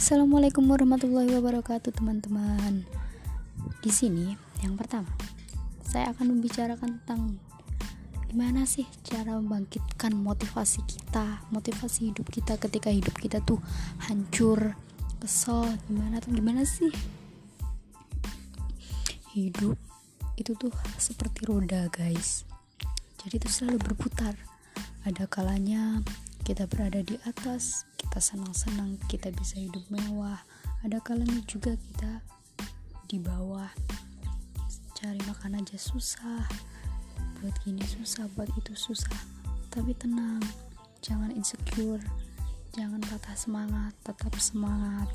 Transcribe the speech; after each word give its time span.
Assalamualaikum 0.00 0.64
warahmatullahi 0.64 1.28
wabarakatuh, 1.28 1.92
teman-teman. 1.92 2.88
Di 3.84 3.92
sini, 3.92 4.32
yang 4.64 4.72
pertama, 4.72 5.12
saya 5.84 6.16
akan 6.16 6.32
membicarakan 6.32 7.04
tentang 7.04 7.36
gimana 8.32 8.64
sih 8.64 8.88
cara 9.04 9.36
membangkitkan 9.36 10.16
motivasi 10.16 10.88
kita, 10.88 11.44
motivasi 11.52 12.16
hidup 12.16 12.32
kita 12.32 12.56
ketika 12.56 12.88
hidup 12.88 13.12
kita 13.12 13.44
tuh 13.44 13.60
hancur, 14.08 14.72
kesel, 15.20 15.68
gimana 15.84 16.16
tuh 16.24 16.32
gimana 16.32 16.64
sih? 16.64 16.88
Hidup 19.36 19.76
itu 20.40 20.56
tuh 20.56 20.72
seperti 20.96 21.44
roda, 21.44 21.92
guys. 21.92 22.48
Jadi 23.20 23.36
itu 23.36 23.52
selalu 23.52 23.92
berputar. 23.92 24.32
Ada 25.04 25.28
kalanya 25.28 26.00
kita 26.42 26.66
berada 26.66 27.00
di 27.04 27.16
atas, 27.28 27.84
kita 28.00 28.18
senang-senang, 28.18 28.96
kita 29.06 29.30
bisa 29.34 29.60
hidup 29.60 29.84
mewah. 29.92 30.40
Ada 30.82 30.98
kalanya 31.04 31.40
juga 31.44 31.76
kita 31.76 32.24
di 33.06 33.20
bawah, 33.20 33.68
cari 34.96 35.20
makan 35.28 35.60
aja 35.60 35.76
susah, 35.76 36.44
buat 37.40 37.56
gini 37.64 37.84
susah, 37.84 38.28
buat 38.36 38.48
itu 38.56 38.72
susah. 38.76 39.16
Tapi 39.68 39.96
tenang, 39.96 40.40
jangan 41.00 41.32
insecure, 41.32 42.02
jangan 42.76 43.00
patah 43.04 43.36
semangat, 43.36 43.92
tetap 44.04 44.34
semangat. 44.40 45.08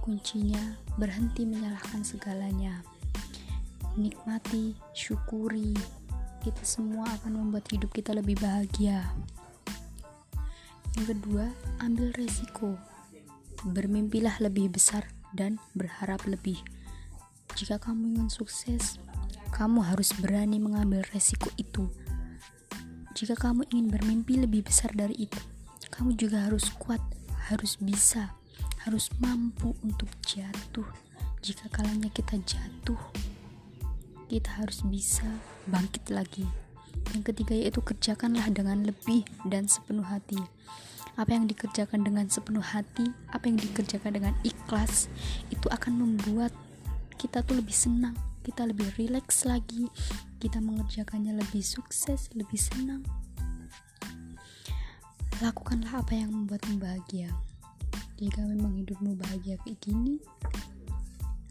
Kuncinya 0.00 0.76
berhenti 0.96 1.44
menyalahkan 1.44 2.00
segalanya. 2.04 2.80
Nikmati, 3.98 4.72
syukuri, 4.96 5.76
kita 6.40 6.64
semua 6.64 7.04
akan 7.20 7.36
membuat 7.36 7.68
hidup 7.68 7.92
kita 7.92 8.16
lebih 8.16 8.40
bahagia. 8.40 9.04
Yang 10.98 11.06
kedua, 11.14 11.46
ambil 11.78 12.10
resiko. 12.18 12.74
Bermimpilah 13.62 14.40
lebih 14.42 14.72
besar 14.72 15.06
dan 15.36 15.60
berharap 15.76 16.26
lebih. 16.26 16.58
Jika 17.54 17.78
kamu 17.78 18.16
ingin 18.16 18.30
sukses, 18.32 18.98
kamu 19.54 19.82
harus 19.84 20.10
berani 20.18 20.58
mengambil 20.58 21.04
resiko 21.12 21.50
itu. 21.58 21.86
Jika 23.14 23.36
kamu 23.36 23.66
ingin 23.74 23.90
bermimpi 23.90 24.38
lebih 24.40 24.64
besar 24.64 24.94
dari 24.94 25.28
itu, 25.28 25.38
kamu 25.90 26.16
juga 26.16 26.46
harus 26.48 26.70
kuat, 26.78 27.02
harus 27.50 27.76
bisa, 27.76 28.32
harus 28.86 29.10
mampu 29.20 29.76
untuk 29.84 30.08
jatuh. 30.24 30.86
Jika 31.44 31.68
kalanya 31.68 32.08
kita 32.08 32.38
jatuh, 32.40 33.00
kita 34.30 34.50
harus 34.62 34.86
bisa 34.86 35.26
bangkit 35.68 36.08
lagi. 36.14 36.46
Yang 37.10 37.34
ketiga 37.34 37.54
yaitu 37.58 37.80
kerjakanlah 37.82 38.46
dengan 38.54 38.86
lebih 38.86 39.26
dan 39.50 39.66
sepenuh 39.66 40.06
hati. 40.06 40.38
Apa 41.18 41.34
yang 41.34 41.50
dikerjakan 41.50 42.06
dengan 42.06 42.30
sepenuh 42.30 42.62
hati, 42.62 43.10
apa 43.34 43.50
yang 43.50 43.58
dikerjakan 43.58 44.14
dengan 44.14 44.34
ikhlas, 44.46 45.10
itu 45.50 45.66
akan 45.68 45.98
membuat 45.98 46.54
kita 47.20 47.44
tuh 47.44 47.60
lebih 47.60 47.74
senang, 47.74 48.16
kita 48.40 48.64
lebih 48.64 48.88
rileks 48.96 49.44
lagi, 49.44 49.90
kita 50.40 50.62
mengerjakannya 50.62 51.36
lebih 51.36 51.60
sukses, 51.60 52.32
lebih 52.32 52.56
senang. 52.56 53.04
Lakukanlah 55.44 56.00
apa 56.00 56.16
yang 56.16 56.32
membuatmu 56.32 56.80
bahagia. 56.80 57.28
Jika 58.20 58.44
memang 58.44 58.76
hidupmu 58.76 59.16
bahagia 59.16 59.56
kayak 59.64 59.80
gini, 59.80 60.20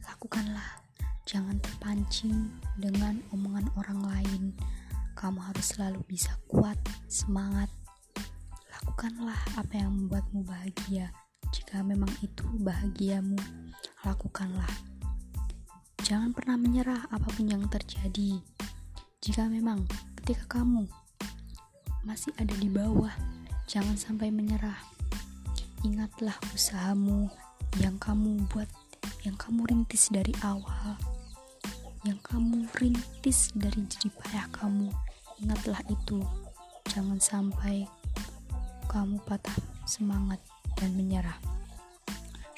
lakukanlah. 0.05 0.81
Jangan 1.29 1.61
terpancing 1.61 2.49
dengan 2.81 3.21
omongan 3.29 3.69
orang 3.77 4.01
lain 4.01 4.43
kamu 5.19 5.43
harus 5.43 5.75
selalu 5.75 5.99
bisa 6.07 6.31
kuat, 6.47 6.79
semangat. 7.11 7.67
Lakukanlah 8.71 9.35
apa 9.59 9.75
yang 9.75 9.91
membuatmu 9.91 10.47
bahagia. 10.47 11.11
Jika 11.51 11.83
memang 11.83 12.07
itu 12.23 12.47
bahagiamu, 12.63 13.35
lakukanlah. 14.08 14.71
Jangan 16.08 16.31
pernah 16.31 16.55
menyerah 16.55 17.03
apa 17.11 17.27
pun 17.35 17.52
yang 17.52 17.67
terjadi. 17.67 18.39
Jika 19.19 19.52
memang 19.52 19.83
ketika 20.23 20.63
kamu 20.63 20.87
masih 22.08 22.31
ada 22.39 22.55
di 22.55 22.71
bawah, 22.71 23.11
jangan 23.67 23.99
sampai 23.99 24.31
menyerah. 24.31 24.79
Ingatlah 25.83 26.39
usahamu 26.55 27.27
yang 27.83 27.99
kamu 27.99 28.47
buat, 28.55 28.71
yang 29.27 29.35
kamu 29.35 29.67
rintis 29.67 30.08
dari 30.15 30.31
awal, 30.47 30.95
yang 32.08 32.23
kamu 32.23 32.71
rintis 32.79 33.52
dari 33.52 33.83
jerih 33.83 34.15
payah 34.15 34.47
kamu 34.55 34.87
Ingatlah 35.39 35.80
itu, 35.88 36.20
jangan 36.92 37.20
sampai 37.20 37.88
kamu 38.92 39.22
patah 39.23 39.55
semangat 39.88 40.42
dan 40.76 40.92
menyerah. 40.98 41.38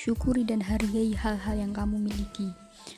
Syukuri 0.01 0.41
dan 0.41 0.65
hargai 0.65 1.13
hal-hal 1.13 1.55
yang 1.61 1.73
kamu 1.77 2.01
miliki. 2.01 2.49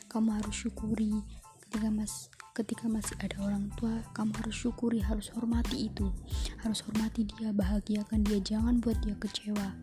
Kamu 0.08 0.40
harus 0.40 0.56
syukuri 0.56 1.20
ketika 1.68 1.90
mas 1.90 2.32
ketika 2.54 2.86
masih 2.86 3.18
ada 3.18 3.34
orang 3.42 3.66
tua, 3.76 4.06
kamu 4.14 4.30
harus 4.40 4.56
syukuri, 4.56 5.02
harus 5.02 5.34
hormati 5.34 5.90
itu. 5.90 6.14
Harus 6.62 6.86
hormati 6.86 7.26
dia, 7.26 7.50
bahagiakan 7.50 8.22
dia, 8.24 8.40
jangan 8.40 8.78
buat 8.78 8.96
dia 9.02 9.18
kecewa. 9.18 9.74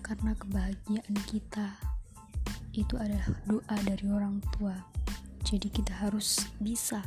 Karena 0.00 0.32
kebahagiaan 0.32 1.16
kita 1.28 1.76
itu 2.72 2.96
adalah 2.96 3.28
doa 3.44 3.76
dari 3.84 4.06
orang 4.08 4.40
tua. 4.56 4.74
Jadi 5.44 5.68
kita 5.68 5.92
harus 5.92 6.40
bisa 6.56 7.04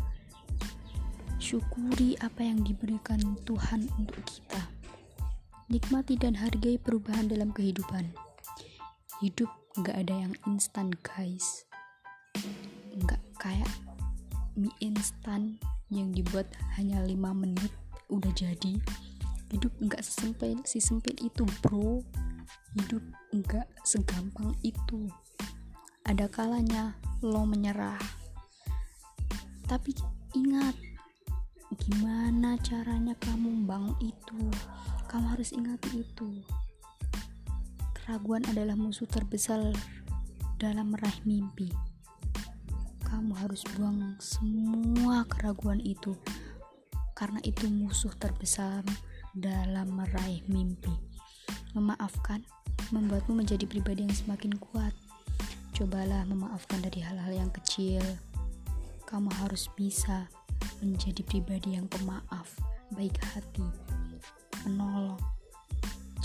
Syukuri 1.35 2.15
apa 2.23 2.47
yang 2.47 2.63
diberikan 2.63 3.19
Tuhan 3.43 3.91
untuk 3.99 4.23
kita. 4.23 4.61
Nikmati 5.67 6.15
dan 6.15 6.31
hargai 6.39 6.79
perubahan 6.79 7.27
dalam 7.27 7.51
kehidupan. 7.51 8.07
Hidup 9.19 9.51
gak 9.83 10.07
ada 10.07 10.15
yang 10.25 10.33
instan, 10.47 10.95
guys. 11.03 11.67
Gak 13.03 13.19
kayak 13.35 13.67
mie 14.55 14.71
instan 14.79 15.59
yang 15.91 16.15
dibuat 16.15 16.47
hanya 16.79 17.03
5 17.03 17.13
menit 17.35 17.71
udah 18.07 18.31
jadi. 18.31 18.79
Hidup 19.51 19.75
gak 19.91 20.07
sesempit 20.07 20.63
si 20.63 20.79
sempit 20.79 21.19
itu, 21.19 21.43
bro. 21.59 21.99
Hidup 22.79 23.03
gak 23.43 23.67
segampang 23.83 24.55
itu. 24.63 25.11
Ada 26.07 26.31
kalanya 26.31 26.95
lo 27.19 27.43
menyerah. 27.43 27.99
Tapi 29.67 29.91
ingat, 30.37 30.94
gimana 31.73 32.55
caranya 32.61 33.17
kamu 33.17 33.65
bangun 33.65 33.97
itu? 33.97 34.39
Kamu 35.09 35.25
harus 35.33 35.49
ingat 35.49 35.81
itu. 35.97 36.45
Keraguan 37.97 38.45
adalah 38.45 38.77
musuh 38.77 39.09
terbesar 39.09 39.73
dalam 40.61 40.93
meraih 40.93 41.19
mimpi. 41.25 41.73
Kamu 43.01 43.33
harus 43.41 43.65
buang 43.73 44.13
semua 44.21 45.25
keraguan 45.25 45.81
itu. 45.81 46.13
Karena 47.17 47.41
itu 47.41 47.65
musuh 47.65 48.13
terbesar 48.13 48.85
dalam 49.33 49.89
meraih 49.97 50.45
mimpi. 50.45 50.93
Memaafkan 51.73 52.45
membuatmu 52.93 53.41
menjadi 53.41 53.65
pribadi 53.65 54.05
yang 54.05 54.13
semakin 54.13 54.53
kuat. 54.61 54.93
Cobalah 55.73 56.23
memaafkan 56.29 56.79
dari 56.85 57.01
hal-hal 57.01 57.33
yang 57.33 57.51
kecil. 57.51 58.05
Kamu 59.09 59.33
harus 59.41 59.67
bisa 59.73 60.29
menjadi 60.81 61.21
pribadi 61.25 61.75
yang 61.77 61.89
pemaaf, 61.89 62.57
baik 62.93 63.17
hati, 63.21 63.65
menolong. 64.65 65.19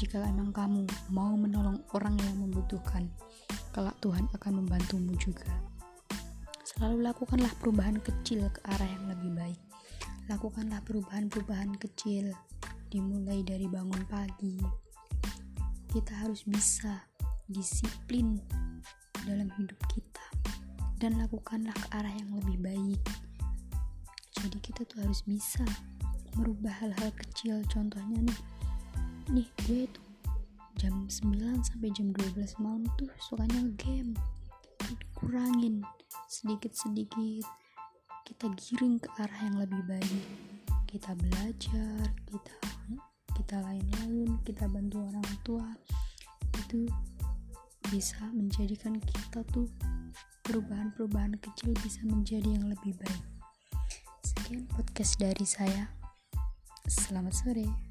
Jika 0.01 0.25
emang 0.25 0.51
kamu 0.51 0.89
mau 1.13 1.37
menolong 1.37 1.81
orang 1.93 2.17
yang 2.25 2.37
membutuhkan, 2.41 3.09
kelak 3.71 3.97
Tuhan 4.01 4.25
akan 4.33 4.65
membantumu 4.65 5.13
juga. 5.21 5.49
Selalu 6.65 7.05
lakukanlah 7.05 7.53
perubahan 7.61 8.01
kecil 8.01 8.49
ke 8.49 8.61
arah 8.65 8.89
yang 8.89 9.05
lebih 9.13 9.37
baik. 9.37 9.61
Lakukanlah 10.33 10.81
perubahan-perubahan 10.89 11.77
kecil, 11.77 12.33
dimulai 12.89 13.45
dari 13.45 13.69
bangun 13.69 14.01
pagi. 14.09 14.57
Kita 15.91 16.25
harus 16.25 16.47
bisa 16.49 17.05
disiplin 17.51 18.41
dalam 19.27 19.53
hidup 19.59 19.77
kita 19.91 20.27
dan 20.97 21.19
lakukanlah 21.21 21.75
ke 21.75 21.87
arah 21.93 22.15
yang 22.15 22.31
lebih 22.41 22.57
baik 22.63 23.03
jadi 24.51 24.67
kita 24.67 24.83
tuh 24.83 25.07
harus 25.07 25.23
bisa 25.23 25.63
merubah 26.35 26.75
hal-hal 26.83 27.15
kecil. 27.15 27.63
Contohnya 27.71 28.19
nih 28.19 28.41
nih 29.31 29.49
gue 29.63 29.87
tuh 29.95 30.03
jam 30.75 31.07
9 31.07 31.63
sampai 31.63 31.95
jam 31.95 32.11
12 32.11 32.59
malam 32.59 32.83
tuh 32.99 33.07
sukanya 33.23 33.63
game 33.79 34.11
kurangin 35.15 35.87
sedikit-sedikit. 36.27 37.47
Kita 38.27 38.51
giring 38.59 38.99
ke 38.99 39.07
arah 39.23 39.39
yang 39.47 39.63
lebih 39.63 39.87
baik. 39.87 40.27
Kita 40.91 41.15
belajar 41.15 42.11
kita 42.27 42.55
kita 43.39 43.57
lain-lain 43.63 44.35
kita 44.43 44.67
bantu 44.67 45.07
orang 45.15 45.31
tua. 45.47 45.69
Itu 46.59 46.91
bisa 47.87 48.19
menjadikan 48.35 48.99
kita 48.99 49.47
tuh 49.55 49.71
perubahan-perubahan 50.43 51.39
kecil 51.39 51.71
bisa 51.87 52.03
menjadi 52.03 52.59
yang 52.59 52.67
lebih 52.67 52.99
baik 52.99 53.40
Sekian 54.51 54.67
podcast 54.67 55.15
dari 55.15 55.47
saya. 55.47 55.87
Selamat 56.91 57.39
sore. 57.39 57.90